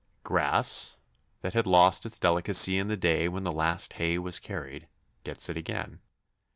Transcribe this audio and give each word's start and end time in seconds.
Grass, 0.23 0.97
that 1.41 1.53
had 1.53 1.67
lost 1.67 2.07
its 2.07 2.17
delicacy 2.17 2.75
in 2.79 2.87
the 2.87 2.97
day 2.97 3.27
when 3.27 3.43
the 3.43 3.51
last 3.51 3.93
hay 4.01 4.17
was 4.17 4.39
carried, 4.39 4.87
gets 5.23 5.47
it 5.47 5.55
again. 5.57 6.01